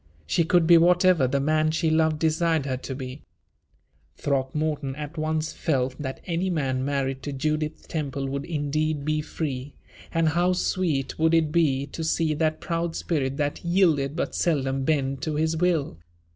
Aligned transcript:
She 0.25 0.43
could 0.45 0.65
be 0.65 0.79
whatever 0.79 1.27
the 1.27 1.39
man 1.39 1.69
she 1.69 1.91
loved 1.91 2.17
desired 2.17 2.65
her 2.65 2.75
to 2.77 2.95
be. 2.95 3.21
Throckmorton 4.15 4.95
at 4.95 5.15
once 5.15 5.53
felt 5.53 5.95
that 6.01 6.21
any 6.25 6.49
man 6.49 6.83
married 6.83 7.21
to 7.21 7.31
Judith 7.31 7.87
Temple 7.87 8.27
would 8.29 8.43
indeed 8.45 9.05
be 9.05 9.21
free, 9.21 9.75
and 10.11 10.29
how 10.29 10.53
sweet 10.53 11.19
would 11.19 11.35
it 11.35 11.51
be 11.51 11.85
to 11.85 12.03
see 12.03 12.33
that 12.33 12.59
proud 12.59 12.95
spirit 12.95 13.37
that 13.37 13.63
yielded 13.63 14.15
but 14.15 14.33
seldom 14.33 14.85
bend 14.85 15.21
to 15.21 15.35
his 15.35 15.55
will! 15.55 15.99